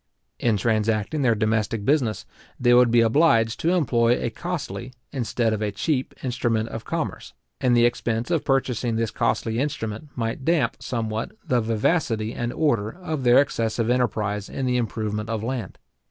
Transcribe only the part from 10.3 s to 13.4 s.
damp somewhat the vivacity and ardour of their